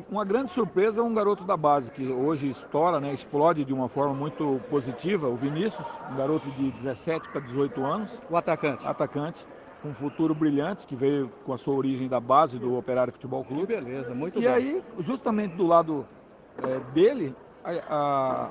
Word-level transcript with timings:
Uma 0.10 0.26
grande 0.26 0.52
surpresa 0.52 1.02
é 1.02 1.04
um 1.04 1.14
garoto 1.14 1.44
da 1.44 1.56
base 1.56 1.92
que 1.92 2.08
hoje 2.08 2.50
estoura, 2.50 3.00
né, 3.00 3.14
explode 3.14 3.64
de 3.64 3.74
uma 3.74 3.88
forma 3.88 4.14
muito 4.14 4.60
positiva, 4.70 5.28
o 5.28 5.36
Vinícius, 5.36 5.88
um 6.12 6.16
garoto 6.16 6.50
de 6.52 6.72
17 6.72 7.30
para 7.30 7.42
18 7.42 7.84
anos. 7.84 8.22
O 8.30 8.36
atacante. 8.36 8.88
Atacante, 8.88 9.46
com 9.82 9.90
um 9.90 9.94
futuro 9.94 10.34
brilhante, 10.34 10.88
que 10.88 10.96
veio 10.96 11.30
com 11.46 11.54
a 11.54 11.58
sua 11.58 11.76
origem 11.76 12.08
da 12.08 12.20
base 12.20 12.60
do 12.60 12.76
Operário 12.76 13.14
Futebol 13.14 13.44
Clube. 13.44 13.68
Que 13.68 13.82
beleza, 13.82 14.14
muito 14.14 14.40
e 14.40 14.42
bem. 14.42 14.50
E 14.50 14.54
aí, 14.54 14.84
justamente 15.00 15.56
do 15.56 15.66
lado 15.66 16.06
é, 16.64 16.80
dele, 16.94 17.36
a, 17.64 17.72
a 17.90 18.50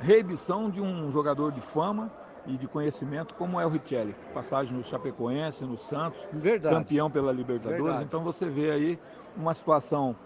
reedição 0.00 0.70
de 0.70 0.80
um 0.80 1.10
jogador 1.10 1.52
de 1.52 1.60
fama 1.60 2.10
e 2.46 2.56
de 2.56 2.66
conhecimento 2.66 3.34
como 3.34 3.60
é 3.60 3.66
o 3.66 3.68
Richelli. 3.68 4.14
Passagem 4.32 4.76
no 4.76 4.84
Chapecoense, 4.84 5.64
no 5.64 5.76
Santos, 5.76 6.26
Verdade. 6.32 6.74
campeão 6.74 7.10
pela 7.10 7.32
Libertadores. 7.32 7.82
Verdade. 7.82 8.04
Então 8.04 8.22
você 8.22 8.48
vê 8.48 8.70
aí 8.70 8.98
uma 9.36 9.52
situação 9.52 10.16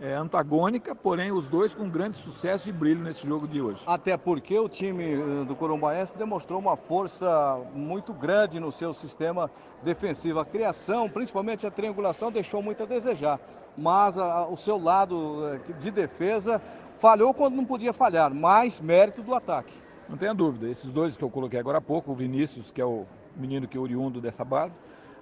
é, 0.00 0.14
antagônica, 0.14 0.94
porém 0.94 1.30
os 1.30 1.48
dois 1.48 1.74
com 1.74 1.88
grande 1.88 2.16
sucesso 2.16 2.68
e 2.68 2.72
brilho 2.72 3.02
nesse 3.02 3.26
jogo 3.26 3.46
de 3.46 3.60
hoje. 3.60 3.82
Até 3.86 4.16
porque 4.16 4.58
o 4.58 4.68
time 4.68 5.12
eh, 5.12 5.44
do 5.44 5.54
Corumbaense 5.54 6.16
demonstrou 6.16 6.58
uma 6.58 6.76
força 6.76 7.60
muito 7.74 8.14
grande 8.14 8.58
no 8.58 8.72
seu 8.72 8.94
sistema 8.94 9.50
defensivo. 9.82 10.40
A 10.40 10.44
criação, 10.44 11.08
principalmente 11.08 11.66
a 11.66 11.70
triangulação, 11.70 12.32
deixou 12.32 12.62
muito 12.62 12.82
a 12.82 12.86
desejar. 12.86 13.38
Mas 13.76 14.18
a, 14.18 14.48
o 14.48 14.56
seu 14.56 14.82
lado 14.82 15.60
eh, 15.68 15.72
de 15.74 15.90
defesa 15.90 16.60
falhou 16.98 17.34
quando 17.34 17.56
não 17.56 17.64
podia 17.64 17.92
falhar, 17.92 18.32
mais 18.32 18.80
mérito 18.80 19.22
do 19.22 19.34
ataque. 19.34 19.72
Não 20.08 20.16
tenha 20.16 20.34
dúvida, 20.34 20.68
esses 20.68 20.90
dois 20.92 21.16
que 21.16 21.22
eu 21.22 21.30
coloquei 21.30 21.60
agora 21.60 21.78
há 21.78 21.82
pouco, 21.82 22.10
o 22.10 22.14
Vinícius, 22.14 22.70
que 22.70 22.80
é 22.80 22.84
o 22.84 23.06
menino 23.36 23.68
que 23.68 23.76
é 23.76 23.80
oriundo 23.80 24.20
dessa 24.20 24.44
base, 24.44 24.80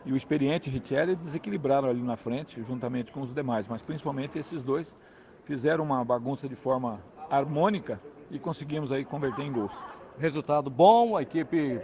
e 0.09 0.13
o 0.13 0.17
experiente 0.17 0.71
Richelli 0.71 1.15
desequilibraram 1.15 1.87
ali 1.87 2.03
na 2.03 2.17
frente, 2.17 2.63
juntamente 2.63 3.13
com 3.13 3.21
os 3.21 3.35
demais, 3.35 3.69
mas 3.69 3.83
principalmente 3.83 4.39
esses 4.39 4.65
dois 4.65 4.97
fizeram 5.45 5.85
uma 5.85 6.03
bagunça 6.03 6.49
de 6.49 6.57
forma 6.57 6.99
harmônica 7.31 8.01
e 8.31 8.39
conseguimos 8.39 8.91
aí 8.91 9.05
converter 9.05 9.43
em 9.43 9.53
gols. 9.53 9.85
Resultado 10.19 10.71
bom, 10.71 11.15
a 11.15 11.21
equipe 11.21 11.83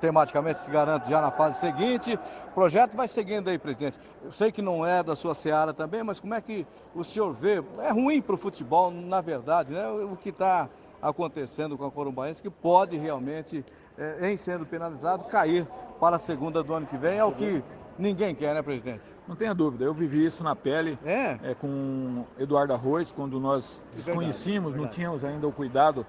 tematicamente 0.00 0.60
se 0.60 0.70
garante 0.70 1.10
já 1.10 1.20
na 1.20 1.30
fase 1.30 1.60
seguinte. 1.60 2.18
O 2.46 2.54
projeto 2.54 2.96
vai 2.96 3.06
seguindo 3.06 3.50
aí, 3.50 3.58
presidente. 3.58 3.98
Eu 4.24 4.32
sei 4.32 4.50
que 4.50 4.62
não 4.62 4.86
é 4.86 5.02
da 5.02 5.14
sua 5.14 5.34
seara 5.34 5.74
também, 5.74 6.02
mas 6.02 6.18
como 6.18 6.32
é 6.32 6.40
que 6.40 6.66
o 6.94 7.04
senhor 7.04 7.34
vê? 7.34 7.62
É 7.80 7.90
ruim 7.90 8.22
para 8.22 8.34
o 8.34 8.38
futebol, 8.38 8.90
na 8.90 9.20
verdade, 9.20 9.74
né? 9.74 9.86
O 9.90 10.16
que 10.16 10.30
está 10.30 10.70
acontecendo 11.02 11.76
com 11.76 11.84
a 11.84 11.90
Corumbaense, 11.90 12.40
que 12.40 12.48
pode 12.48 12.96
realmente, 12.96 13.62
é, 13.98 14.30
em 14.30 14.38
sendo 14.38 14.64
penalizado, 14.64 15.24
cair 15.26 15.68
para 16.02 16.16
a 16.16 16.18
segunda 16.18 16.64
do 16.64 16.74
ano 16.74 16.84
que 16.84 16.98
vem. 16.98 17.18
É 17.18 17.24
o 17.24 17.30
que 17.30 17.62
ninguém 17.96 18.34
quer, 18.34 18.52
né, 18.54 18.60
presidente? 18.60 19.02
Não 19.28 19.36
tenha 19.36 19.54
dúvida, 19.54 19.84
eu 19.84 19.94
vivi 19.94 20.26
isso 20.26 20.42
na 20.42 20.56
pele 20.56 20.98
é? 21.04 21.38
É, 21.44 21.54
com 21.54 22.24
Eduardo 22.36 22.72
Arroz, 22.72 23.12
quando 23.12 23.38
nós 23.38 23.86
desconhecíamos, 23.94 24.72
verdade, 24.72 24.84
não 24.84 24.92
tínhamos 24.92 25.24
ainda 25.24 25.46
o 25.46 25.52
cuidado 25.52 26.04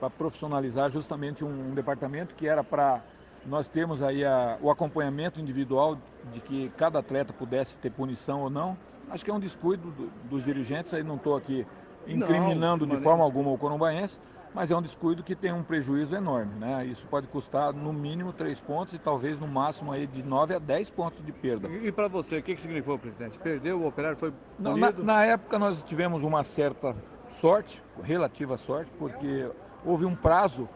para 0.00 0.08
profissionalizar 0.08 0.88
justamente 0.88 1.44
um, 1.44 1.72
um 1.72 1.74
departamento 1.74 2.34
que 2.34 2.48
era 2.48 2.64
para 2.64 3.02
nós 3.44 3.68
temos 3.68 4.00
aí 4.00 4.24
a, 4.24 4.56
o 4.62 4.70
acompanhamento 4.70 5.38
individual 5.38 5.98
de 6.32 6.40
que 6.40 6.72
cada 6.78 7.00
atleta 7.00 7.34
pudesse 7.34 7.76
ter 7.76 7.90
punição 7.90 8.40
ou 8.40 8.48
não. 8.48 8.74
Acho 9.10 9.22
que 9.22 9.30
é 9.30 9.34
um 9.34 9.38
descuido 9.38 9.90
do, 9.90 10.10
dos 10.30 10.42
dirigentes, 10.42 10.94
aí 10.94 11.02
não 11.02 11.16
estou 11.16 11.36
aqui 11.36 11.66
incriminando 12.06 12.86
não, 12.86 12.96
de 12.96 13.02
forma 13.02 13.22
alguma 13.22 13.50
o 13.50 13.58
corumbaense, 13.58 14.18
mas 14.54 14.70
é 14.70 14.76
um 14.76 14.80
descuido 14.80 15.22
que 15.22 15.34
tem 15.34 15.52
um 15.52 15.62
prejuízo 15.62 16.14
enorme. 16.14 16.54
Né? 16.54 16.86
Isso 16.86 17.06
pode 17.10 17.26
custar 17.26 17.72
no 17.72 17.92
mínimo 17.92 18.32
três 18.32 18.60
pontos 18.60 18.94
e 18.94 18.98
talvez 18.98 19.40
no 19.40 19.48
máximo 19.48 19.90
aí 19.90 20.06
de 20.06 20.22
9 20.22 20.54
a 20.54 20.58
10 20.58 20.90
pontos 20.90 21.22
de 21.22 21.32
perda. 21.32 21.68
E, 21.68 21.88
e 21.88 21.92
para 21.92 22.06
você, 22.06 22.38
o 22.38 22.42
que, 22.42 22.54
que 22.54 22.60
significou, 22.60 22.98
presidente? 22.98 23.36
Perdeu, 23.38 23.80
o 23.80 23.86
operário 23.86 24.16
foi 24.16 24.32
não, 24.58 24.76
na, 24.76 24.92
na 24.92 25.24
época 25.24 25.58
nós 25.58 25.82
tivemos 25.82 26.22
uma 26.22 26.44
certa 26.44 26.94
sorte, 27.28 27.82
relativa 28.02 28.56
sorte, 28.56 28.90
porque 28.98 29.48
houve 29.84 30.04
um 30.04 30.14
prazo 30.14 30.68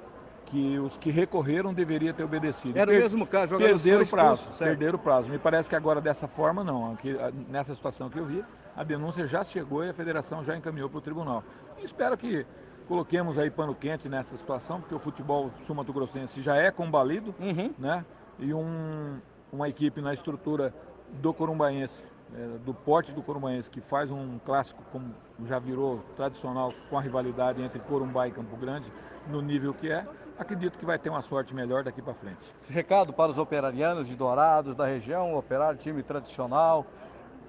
que 0.46 0.78
os 0.78 0.96
que 0.96 1.10
recorreram 1.10 1.74
deveriam 1.74 2.12
ter 2.14 2.24
obedecido. 2.24 2.78
Era 2.78 2.90
o 2.90 2.94
mesmo 2.94 3.26
caso, 3.26 3.48
jogador 3.48 3.74
perderam 3.74 4.02
o 4.02 4.06
prazo, 4.06 4.58
perderam 4.58 4.94
o 4.96 4.98
prazo. 4.98 5.28
Me 5.28 5.38
parece 5.38 5.68
que 5.68 5.76
agora 5.76 6.00
dessa 6.00 6.26
forma 6.26 6.64
não, 6.64 6.92
aqui, 6.92 7.16
nessa 7.48 7.74
situação 7.74 8.08
que 8.08 8.18
eu 8.18 8.24
vi, 8.24 8.42
a 8.74 8.82
denúncia 8.82 9.26
já 9.26 9.44
chegou 9.44 9.84
e 9.84 9.90
a 9.90 9.94
federação 9.94 10.42
já 10.42 10.56
encaminhou 10.56 10.88
para 10.88 10.98
o 10.98 11.02
tribunal. 11.02 11.44
E 11.78 11.84
espero 11.84 12.16
que 12.16 12.46
coloquemos 12.88 13.38
aí 13.38 13.50
pano 13.50 13.74
quente 13.74 14.08
nessa 14.08 14.36
situação, 14.36 14.80
porque 14.80 14.94
o 14.94 14.98
futebol 14.98 15.50
sul-mato-grossense 15.60 16.40
já 16.40 16.56
é 16.56 16.70
combalido, 16.70 17.34
uhum. 17.38 17.72
né? 17.78 18.04
E 18.38 18.54
um, 18.54 19.18
uma 19.52 19.68
equipe 19.68 20.00
na 20.00 20.14
estrutura 20.14 20.72
do 21.20 21.34
Corumbaense, 21.34 22.06
é, 22.34 22.58
do 22.64 22.72
porte 22.72 23.12
do 23.12 23.22
Corumbaense, 23.22 23.70
que 23.70 23.80
faz 23.80 24.10
um 24.10 24.38
clássico 24.44 24.82
como 24.90 25.14
já 25.44 25.58
virou 25.58 26.02
tradicional 26.16 26.72
com 26.88 26.98
a 26.98 27.00
rivalidade 27.00 27.62
entre 27.62 27.78
Corumbá 27.80 28.26
e 28.26 28.30
Campo 28.30 28.56
Grande, 28.56 28.90
no 29.26 29.42
nível 29.42 29.74
que 29.74 29.90
é, 29.90 30.06
acredito 30.38 30.78
que 30.78 30.86
vai 30.86 30.98
ter 30.98 31.10
uma 31.10 31.20
sorte 31.20 31.54
melhor 31.54 31.84
daqui 31.84 32.00
para 32.00 32.14
frente. 32.14 32.54
Recado 32.70 33.12
para 33.12 33.30
os 33.30 33.38
operarianos 33.38 34.08
de 34.08 34.16
Dourados, 34.16 34.74
da 34.74 34.86
região, 34.86 35.36
operário, 35.36 35.78
time 35.78 36.02
tradicional, 36.02 36.86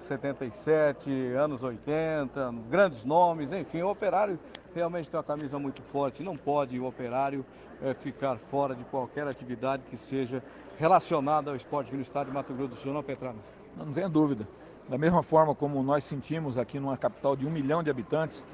77, 0.00 1.10
anos 1.34 1.62
80, 1.62 2.54
grandes 2.68 3.04
nomes, 3.04 3.52
enfim, 3.52 3.82
o 3.82 3.90
operário 3.90 4.38
realmente 4.74 5.10
tem 5.10 5.18
uma 5.18 5.24
camisa 5.24 5.58
muito 5.58 5.82
forte. 5.82 6.22
Não 6.22 6.36
pode 6.36 6.78
o 6.78 6.86
operário 6.86 7.44
é, 7.82 7.94
ficar 7.94 8.38
fora 8.38 8.74
de 8.74 8.84
qualquer 8.84 9.26
atividade 9.26 9.84
que 9.84 9.96
seja 9.96 10.42
relacionada 10.78 11.50
ao 11.50 11.56
esporte 11.56 11.88
aqui 11.88 11.96
no 11.96 12.02
estado 12.02 12.28
de 12.28 12.32
Mato 12.32 12.54
Grosso 12.54 12.70
do 12.70 12.76
Sul, 12.76 12.92
não, 12.92 13.02
Petranas? 13.02 13.42
Não, 13.76 13.86
não 13.86 13.92
tenha 13.92 14.08
dúvida. 14.08 14.48
Da 14.88 14.98
mesma 14.98 15.22
forma 15.22 15.54
como 15.54 15.82
nós 15.82 16.04
sentimos 16.04 16.58
aqui 16.58 16.80
numa 16.80 16.96
capital 16.96 17.36
de 17.36 17.46
um 17.46 17.50
milhão 17.50 17.82
de 17.82 17.90
habitantes, 17.90 18.44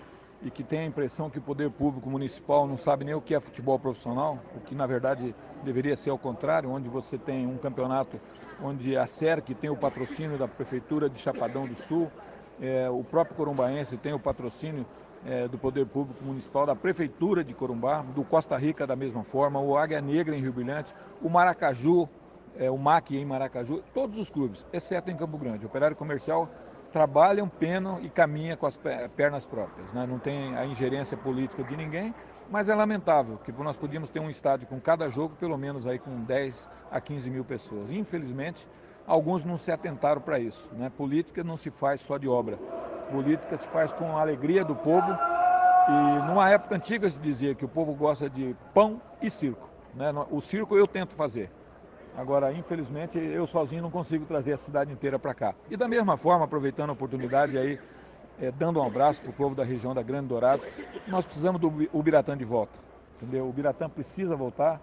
e 0.43 0.51
que 0.51 0.63
tem 0.63 0.81
a 0.81 0.85
impressão 0.85 1.31
que 1.31 1.39
o 1.39 1.43
poder 1.43 1.71
público 1.71 2.09
municipal 2.09 2.67
não 2.67 2.77
sabe 2.77 3.05
nem 3.05 3.15
o 3.15 3.21
que 3.21 3.35
é 3.35 3.41
futebol 3.41 3.79
profissional, 3.79 4.39
o 4.55 4.61
que 4.61 4.75
na 4.75 4.87
verdade 4.87 5.35
deveria 5.65 5.97
ser 5.97 6.11
ao 6.11 6.19
contrário, 6.19 6.71
onde 6.71 6.89
você 6.89 7.17
tem 7.17 7.47
um 7.47 7.57
campeonato 7.57 8.21
onde 8.63 8.97
a 8.97 9.07
SERC 9.07 9.55
tem 9.55 9.71
o 9.71 9.77
patrocínio 9.77 10.39
da 10.39 10.49
Prefeitura 10.49 11.09
de 11.09 11.19
Chapadão 11.19 11.67
do 11.67 11.75
Sul, 11.75 12.11
é, 12.61 12.89
o 12.89 13.05
próprio 13.05 13.37
Corumbaense 13.37 13.97
tem 13.97 14.15
o 14.15 14.19
patrocínio 14.19 14.87
é, 15.27 15.49
do 15.49 15.59
Poder 15.59 15.87
Público 15.87 16.25
Municipal, 16.25 16.65
da 16.65 16.75
Prefeitura 16.75 17.43
de 17.43 17.53
Corumbá, 17.53 18.03
do 18.03 18.25
Costa 18.25 18.57
Rica 18.57 18.87
da 18.87 18.97
mesma 18.97 19.25
forma, 19.25 19.61
o 19.61 19.77
Águia 19.77 20.01
Negra 20.01 20.37
em 20.37 20.41
Rio 20.41 20.53
Brilhante, 20.53 20.95
o 21.21 21.29
Maracaju, 21.29 22.09
é, 22.57 22.71
o 22.71 22.79
MAC 22.79 23.17
em 23.17 23.25
Maracaju, 23.25 23.83
todos 23.93 24.17
os 24.17 24.31
clubes, 24.31 24.67
exceto 24.73 25.11
em 25.11 25.17
Campo 25.17 25.37
Grande. 25.37 25.65
O 25.65 25.69
Operário 25.69 25.97
Comercial 25.97 26.49
trabalham, 26.97 27.47
penam 27.47 28.01
e 28.01 28.09
caminha 28.09 28.57
com 28.57 28.65
as 28.65 28.75
pernas 29.15 29.45
próprias. 29.45 29.93
Né? 29.93 30.07
Não 30.07 30.19
tem 30.19 30.57
a 30.57 30.65
ingerência 30.65 31.15
política 31.15 31.63
de 31.63 31.77
ninguém, 31.77 32.15
mas 32.51 32.71
é 32.71 32.75
lamentável 32.75 33.37
que 33.37 33.53
nós 33.53 33.77
podíamos 33.77 34.09
ter 34.09 34.19
um 34.19 34.31
estádio 34.31 34.67
com 34.67 34.81
cada 34.81 35.07
jogo, 35.11 35.37
pelo 35.39 35.59
menos 35.59 35.87
aí 35.87 35.99
com 35.99 36.23
10 36.25 36.71
a 36.91 36.99
15 36.99 37.29
mil 37.29 37.45
pessoas. 37.45 37.93
Infelizmente, 37.93 38.67
alguns 39.07 39.45
não 39.45 39.59
se 39.59 39.71
atentaram 39.71 40.23
para 40.23 40.39
isso. 40.39 40.71
Né? 40.73 40.89
Política 40.89 41.45
não 41.45 41.59
se 41.59 41.71
faz 41.71 42.01
só 42.01 42.17
de 42.17 42.27
obra. 42.27 42.57
Política 43.13 43.59
se 43.59 43.69
faz 43.69 43.93
com 43.93 44.17
a 44.17 44.23
alegria 44.23 44.65
do 44.65 44.75
povo. 44.75 45.13
E 45.89 46.27
numa 46.27 46.49
época 46.49 46.77
antiga 46.77 47.07
se 47.11 47.21
dizia 47.21 47.55
que 47.55 47.67
o 47.67 47.69
povo 47.69 47.93
gosta 47.93 48.31
de 48.31 48.57
pão 48.73 49.03
e 49.21 49.29
circo. 49.29 49.69
Né? 49.95 50.07
O 50.31 50.41
circo 50.41 50.75
eu 50.79 50.87
tento 50.87 51.13
fazer. 51.13 51.51
Agora, 52.17 52.51
infelizmente, 52.53 53.19
eu 53.19 53.47
sozinho 53.47 53.83
não 53.83 53.91
consigo 53.91 54.25
trazer 54.25 54.55
a 54.55 54.57
cidade 54.57 54.91
inteira 54.91 55.19
para 55.19 55.35
cá. 55.35 55.55
E 55.71 55.77
da 55.77 55.87
mesma 55.87 56.17
forma, 56.17 56.47
aproveitando 56.47 56.89
a 56.89 56.93
oportunidade 56.95 57.59
aí, 57.59 57.79
é, 58.41 58.51
dando 58.51 58.81
um 58.81 58.87
abraço 58.87 59.21
para 59.21 59.31
o 59.31 59.35
povo 59.35 59.55
da 59.55 59.63
região 59.63 59.95
da 59.95 60.03
Grande 60.03 60.29
Dourados. 60.29 60.67
Nós 61.09 61.27
precisamos 61.27 61.61
do 61.61 61.69
Ubiratã 61.93 62.35
de 62.37 62.45
volta, 62.45 62.81
entendeu? 63.17 63.45
O 63.45 63.51
Ubiratã 63.51 63.89
precisa 63.89 64.35
voltar 64.35 64.81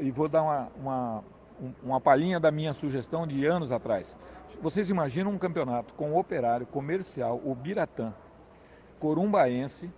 e 0.00 0.10
vou 0.10 0.28
dar 0.28 0.42
uma, 0.42 0.68
uma, 0.76 1.24
uma 1.82 2.00
palhinha 2.00 2.40
da 2.40 2.50
minha 2.50 2.72
sugestão 2.72 3.24
de 3.24 3.46
anos 3.46 3.70
atrás. 3.70 4.16
Vocês 4.60 4.90
imaginam 4.90 5.30
um 5.30 5.38
campeonato 5.38 5.94
com 5.94 6.12
o 6.12 6.18
Operário, 6.18 6.66
Comercial, 6.66 7.40
o 7.44 7.54
Biratã, 7.54 8.12
Corumbaense 8.98 9.92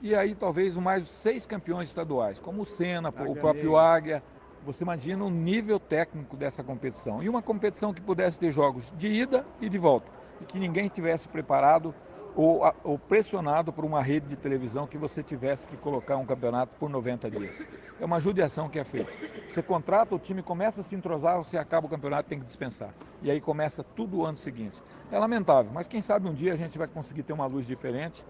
e 0.00 0.14
aí 0.14 0.34
talvez 0.34 0.76
mais 0.76 1.08
seis 1.10 1.44
campeões 1.44 1.88
estaduais, 1.88 2.40
como 2.40 2.62
o 2.62 2.66
Senna, 2.66 3.10
o 3.10 3.36
próprio 3.36 3.76
Águia. 3.76 4.22
Você 4.64 4.84
imagina 4.84 5.24
o 5.24 5.30
nível 5.30 5.80
técnico 5.80 6.36
dessa 6.36 6.62
competição. 6.62 7.22
E 7.22 7.28
uma 7.28 7.42
competição 7.42 7.92
que 7.92 8.00
pudesse 8.00 8.38
ter 8.38 8.52
jogos 8.52 8.92
de 8.96 9.08
ida 9.08 9.44
e 9.60 9.68
de 9.68 9.78
volta. 9.78 10.10
E 10.40 10.44
que 10.44 10.58
ninguém 10.58 10.88
tivesse 10.88 11.28
preparado 11.28 11.94
ou, 12.34 12.62
ou, 12.82 12.98
pressionado 12.98 13.72
por 13.72 13.84
uma 13.84 14.02
rede 14.02 14.26
de 14.26 14.36
televisão 14.36 14.86
que 14.86 14.96
você 14.96 15.22
tivesse 15.22 15.68
que 15.68 15.76
colocar 15.76 16.16
um 16.16 16.24
campeonato 16.24 16.76
por 16.78 16.88
90 16.88 17.30
dias. 17.30 17.68
É 18.00 18.04
uma 18.04 18.20
judiação 18.20 18.68
que 18.68 18.78
é 18.78 18.84
feita. 18.84 19.12
Você 19.48 19.62
contrata, 19.62 20.14
o 20.14 20.18
time 20.18 20.42
começa 20.42 20.80
a 20.80 20.84
se 20.84 20.94
entrosar, 20.94 21.36
você 21.36 21.58
acaba 21.58 21.86
o 21.86 21.90
campeonato, 21.90 22.28
tem 22.28 22.38
que 22.38 22.44
dispensar. 22.44 22.90
E 23.22 23.30
aí 23.30 23.40
começa 23.40 23.84
tudo 23.84 24.18
o 24.18 24.24
ano 24.24 24.36
seguinte. 24.36 24.76
É 25.10 25.18
lamentável, 25.18 25.70
mas 25.74 25.86
quem 25.86 26.00
sabe 26.00 26.26
um 26.26 26.32
dia 26.32 26.54
a 26.54 26.56
gente 26.56 26.78
vai 26.78 26.88
conseguir 26.88 27.22
ter 27.22 27.32
uma 27.34 27.46
luz 27.46 27.66
diferente. 27.66 28.24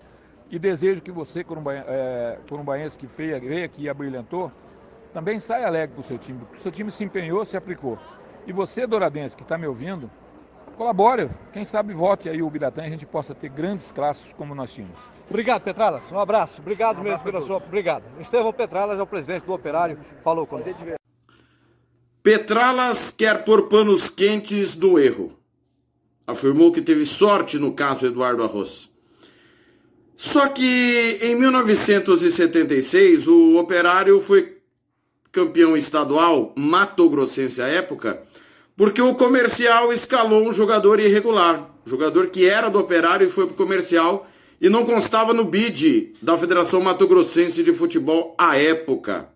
E 0.50 0.58
desejo 0.58 1.00
que 1.00 1.12
você, 1.12 1.44
corumbaense, 1.44 2.96
é, 2.96 3.00
que 3.00 3.06
veio 3.06 3.64
aqui 3.64 3.82
e 3.82 3.88
abrilhantou, 3.88 4.50
também 5.12 5.38
saia 5.38 5.66
alegre 5.66 5.94
para 5.94 6.00
o 6.00 6.02
seu 6.02 6.18
time, 6.18 6.40
porque 6.40 6.56
o 6.56 6.60
seu 6.60 6.72
time 6.72 6.90
se 6.90 7.04
empenhou, 7.04 7.44
se 7.44 7.56
aplicou. 7.56 7.98
E 8.46 8.52
você, 8.52 8.86
Douradense, 8.86 9.36
que 9.36 9.42
está 9.42 9.58
me 9.58 9.66
ouvindo, 9.66 10.10
colabore. 10.76 11.28
Quem 11.52 11.64
sabe 11.64 11.92
vote 11.92 12.28
aí 12.28 12.42
o 12.42 12.50
Biratã 12.50 12.82
e 12.82 12.86
a 12.86 12.90
gente 12.90 13.06
possa 13.06 13.34
ter 13.34 13.48
grandes 13.48 13.90
classes 13.90 14.32
como 14.32 14.54
nós 14.54 14.72
tínhamos. 14.72 14.98
Obrigado, 15.28 15.62
Petralas. 15.62 16.10
Um 16.10 16.18
abraço. 16.18 16.60
Obrigado 16.60 16.96
um 16.96 17.00
abraço 17.00 17.24
mesmo 17.24 17.32
pela 17.32 17.46
sua. 17.46 17.64
Obrigado. 17.66 18.04
Estevão 18.18 18.52
Petralas 18.52 18.98
é 18.98 19.02
o 19.02 19.06
presidente 19.06 19.44
do 19.44 19.52
Operário. 19.52 19.98
Falou 20.22 20.46
com 20.46 20.60
gente. 20.60 20.78
Petralas 22.22 23.10
quer 23.10 23.44
pôr 23.44 23.68
panos 23.68 24.08
quentes 24.08 24.76
no 24.76 24.98
erro. 24.98 25.38
Afirmou 26.26 26.72
que 26.72 26.80
teve 26.80 27.04
sorte 27.04 27.58
no 27.58 27.74
caso 27.74 28.06
Eduardo 28.06 28.42
Arroz. 28.42 28.90
Só 30.16 30.48
que 30.48 31.18
em 31.20 31.34
1976 31.34 33.26
o 33.26 33.56
Operário 33.56 34.20
foi 34.20 34.61
campeão 35.32 35.76
estadual 35.76 36.52
mato-grossense 36.56 37.60
à 37.60 37.66
época 37.66 38.22
porque 38.76 39.02
o 39.02 39.14
comercial 39.14 39.92
escalou 39.92 40.48
um 40.48 40.52
jogador 40.52 40.98
irregular, 40.98 41.70
jogador 41.86 42.28
que 42.28 42.48
era 42.48 42.68
do 42.68 42.78
Operário 42.78 43.26
e 43.26 43.30
foi 43.30 43.46
pro 43.46 43.54
comercial 43.54 44.26
e 44.60 44.68
não 44.68 44.84
constava 44.84 45.34
no 45.34 45.44
bid 45.44 46.14
da 46.22 46.38
Federação 46.38 46.80
Mato 46.80 47.06
Grossense 47.06 47.62
de 47.62 47.74
Futebol 47.74 48.34
à 48.38 48.56
época. 48.56 49.28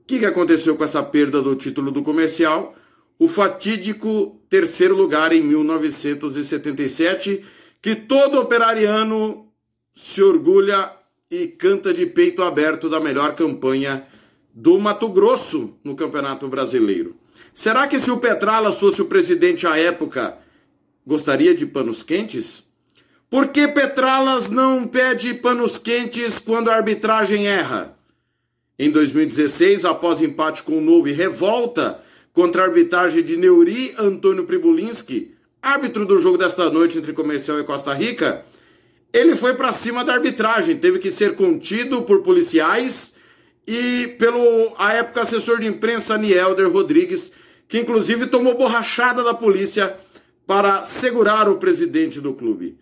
O 0.00 0.04
que, 0.06 0.18
que 0.18 0.26
aconteceu 0.26 0.76
com 0.76 0.82
essa 0.82 1.02
perda 1.02 1.40
do 1.40 1.54
título 1.54 1.90
do 1.90 2.02
comercial? 2.02 2.74
O 3.18 3.28
fatídico 3.28 4.40
terceiro 4.48 4.96
lugar 4.96 5.32
em 5.32 5.42
1977, 5.42 7.44
que 7.80 7.94
todo 7.94 8.40
operariano 8.40 9.46
se 9.94 10.22
orgulha 10.22 10.90
e 11.30 11.46
canta 11.46 11.94
de 11.94 12.06
peito 12.06 12.42
aberto 12.42 12.88
da 12.88 12.98
melhor 12.98 13.36
campanha 13.36 14.04
do 14.54 14.78
Mato 14.78 15.08
Grosso 15.08 15.74
no 15.82 15.94
Campeonato 15.94 16.48
Brasileiro. 16.48 17.16
Será 17.54 17.86
que 17.86 17.98
se 17.98 18.10
o 18.10 18.18
Petralas 18.18 18.78
fosse 18.78 19.02
o 19.02 19.06
presidente 19.06 19.66
à 19.66 19.76
época, 19.76 20.38
gostaria 21.06 21.54
de 21.54 21.66
panos 21.66 22.02
quentes? 22.02 22.64
Por 23.28 23.48
que 23.48 23.68
Petralas 23.68 24.50
não 24.50 24.86
pede 24.86 25.34
panos 25.34 25.78
quentes 25.78 26.38
quando 26.38 26.68
a 26.68 26.74
arbitragem 26.74 27.46
erra? 27.46 27.96
Em 28.78 28.90
2016, 28.90 29.84
após 29.84 30.22
empate 30.22 30.62
com 30.62 30.78
o 30.78 30.80
Novo 30.80 31.08
e 31.08 31.12
revolta 31.12 32.00
contra 32.32 32.62
a 32.62 32.66
arbitragem 32.66 33.22
de 33.22 33.36
Neuri 33.36 33.94
Antônio 33.98 34.44
Pribulinski, 34.44 35.34
árbitro 35.60 36.06
do 36.06 36.18
jogo 36.18 36.38
desta 36.38 36.70
noite 36.70 36.96
entre 36.98 37.12
Comercial 37.12 37.60
e 37.60 37.64
Costa 37.64 37.92
Rica, 37.92 38.44
ele 39.12 39.34
foi 39.36 39.54
para 39.54 39.72
cima 39.72 40.04
da 40.04 40.14
arbitragem, 40.14 40.78
teve 40.78 40.98
que 40.98 41.10
ser 41.10 41.34
contido 41.34 42.02
por 42.02 42.22
policiais 42.22 43.14
e 43.72 44.08
pelo, 44.08 44.74
à 44.76 44.94
época, 44.94 45.22
assessor 45.22 45.60
de 45.60 45.68
imprensa 45.68 46.18
Nielder 46.18 46.68
Rodrigues, 46.68 47.30
que 47.68 47.78
inclusive 47.78 48.26
tomou 48.26 48.56
borrachada 48.56 49.22
da 49.22 49.32
polícia 49.32 49.96
para 50.44 50.82
segurar 50.82 51.48
o 51.48 51.54
presidente 51.54 52.20
do 52.20 52.34
clube. 52.34 52.76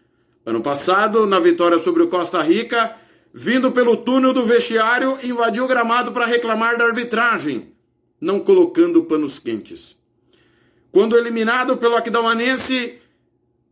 Ano 0.47 0.63
passado, 0.63 1.27
na 1.27 1.39
vitória 1.39 1.77
sobre 1.77 2.03
o 2.03 2.09
Costa 2.09 2.41
Rica, 2.41 2.97
vindo 3.35 3.71
pelo 3.71 3.99
túnel 3.99 4.33
do 4.33 4.47
vestiário, 4.47 5.19
invadiu 5.23 5.67
o 5.67 5.69
gramado 5.69 6.11
para 6.11 6.25
reclamar 6.25 6.79
da 6.79 6.87
arbitragem, 6.87 7.71
não 8.19 8.41
colocando 8.41 9.05
panos 9.05 9.39
quentes. 9.39 9.95
Quando 10.91 11.19
eliminado 11.19 11.77
pelo 11.77 11.97
Aquidauanense, 11.97 12.95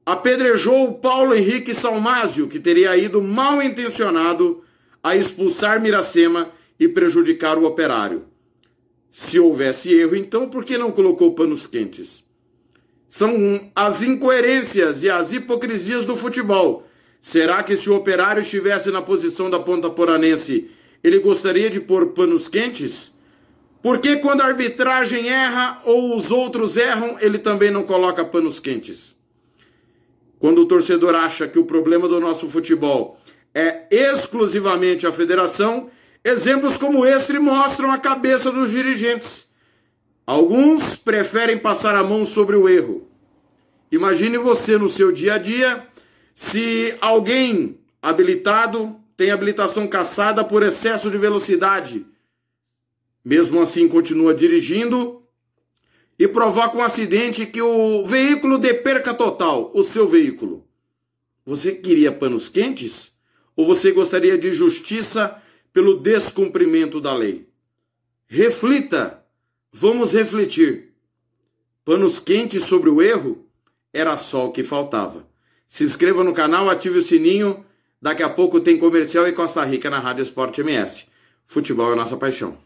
apedrejou 0.04 0.84
o 0.84 0.94
Paulo 0.98 1.34
Henrique 1.34 1.72
Salmásio, 1.72 2.46
que 2.46 2.60
teria 2.60 2.94
ido 2.94 3.22
mal 3.22 3.62
intencionado 3.62 4.62
a 5.02 5.16
expulsar 5.16 5.80
Miracema 5.80 6.50
e 6.78 6.88
prejudicar 6.88 7.58
o 7.58 7.64
operário. 7.64 8.25
Se 9.11 9.40
houvesse 9.40 9.93
erro, 9.93 10.14
então 10.14 10.49
por 10.49 10.64
que 10.64 10.76
não 10.76 10.93
colocou 10.93 11.34
panos 11.34 11.67
quentes? 11.67 12.25
São 13.08 13.70
as 13.75 14.02
incoerências 14.02 15.02
e 15.02 15.11
as 15.11 15.32
hipocrisias 15.32 16.05
do 16.05 16.17
futebol. 16.17 16.87
Será 17.23 17.62
que 17.62 17.76
se 17.76 17.88
o 17.88 17.96
operário 17.96 18.43
estivesse 18.43 18.90
na 18.90 19.00
posição 19.00 19.49
da 19.49 19.58
ponta 19.58 19.88
poranense, 19.88 20.70
ele 21.02 21.19
gostaria 21.19 21.70
de 21.70 21.81
pôr 21.81 22.08
panos 22.08 22.49
quentes? 22.49 23.14
Por 23.82 24.00
que 24.00 24.17
quando 24.17 24.43
a 24.43 24.46
arbitragem 24.46 25.28
erra 25.28 25.81
ou 25.84 26.17
os 26.17 26.31
outros 26.31 26.76
erram, 26.76 27.17
ele 27.20 27.38
também 27.38 27.70
não 27.70 27.84
coloca 27.84 28.25
panos 28.25 28.61
quentes? 28.61 29.17
Quando 30.38 30.62
o 30.62 30.67
torcedor 30.67 31.14
acha 31.14 31.49
que 31.49 31.58
o 31.58 31.64
problema 31.64 32.06
do 32.08 32.20
nosso 32.20 32.50
futebol 32.50 33.19
é 33.55 33.87
exclusivamente 33.90 35.06
a 35.06 35.12
federação, 35.12 35.88
Exemplos 36.26 36.76
como 36.76 37.06
este 37.06 37.38
mostram 37.38 37.93
a 37.93 37.99
cabeça 37.99 38.50
dos 38.50 38.73
dirigentes. 38.73 39.49
Alguns 40.26 40.96
preferem 40.96 41.56
passar 41.56 41.94
a 41.94 42.02
mão 42.02 42.25
sobre 42.25 42.56
o 42.56 42.69
erro. 42.69 43.08
Imagine 43.93 44.37
você 44.37 44.76
no 44.76 44.88
seu 44.88 45.12
dia 45.12 45.34
a 45.34 45.38
dia 45.38 45.87
se 46.34 46.96
alguém 47.00 47.78
habilitado 48.02 49.00
tem 49.16 49.30
habilitação 49.30 49.87
cassada 49.87 50.45
por 50.45 50.64
excesso 50.64 51.12
de 51.12 51.16
velocidade. 51.16 52.04
Mesmo 53.25 53.61
assim, 53.61 53.87
continua 53.87 54.35
dirigindo 54.35 55.23
e 56.18 56.26
provoca 56.26 56.76
um 56.76 56.83
acidente 56.83 57.47
que 57.47 57.62
o 57.62 58.04
veículo 58.04 58.59
dê 58.59 58.75
perca 58.75 59.14
total, 59.14 59.71
o 59.73 59.85
seu 59.85 60.09
veículo. 60.09 60.66
Você 61.45 61.71
queria 61.71 62.11
panos 62.11 62.49
quentes? 62.49 63.16
Ou 63.54 63.64
você 63.64 63.92
gostaria 63.92 64.37
de 64.37 64.50
justiça 64.50 65.40
pelo 65.76 65.99
descumprimento 65.99 67.02
da 67.02 67.12
lei. 67.12 67.47
Reflita, 68.26 69.23
vamos 69.71 70.14
refletir. 70.14 70.95
Panos 71.85 72.18
quentes 72.18 72.64
sobre 72.64 72.88
o 72.88 73.02
erro 73.02 73.45
era 73.92 74.16
só 74.16 74.47
o 74.47 74.52
que 74.52 74.64
faltava. 74.64 75.28
Se 75.66 75.85
inscreva 75.85 76.25
no 76.25 76.33
canal, 76.33 76.71
ative 76.71 77.00
o 77.00 77.02
sininho. 77.02 77.62
Daqui 78.00 78.23
a 78.23 78.30
pouco 78.30 78.59
tem 78.59 78.78
comercial 78.78 79.28
e 79.28 79.35
Costa 79.35 79.62
Rica 79.64 79.90
na 79.90 79.99
Rádio 79.99 80.23
Esporte 80.23 80.62
MS. 80.62 81.09
Futebol 81.45 81.92
é 81.92 81.95
nossa 81.95 82.16
paixão. 82.16 82.56